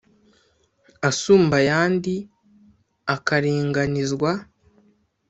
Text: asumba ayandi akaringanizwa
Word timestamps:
asumba 1.09 1.55
ayandi 1.61 2.15
akaringanizwa 3.15 4.31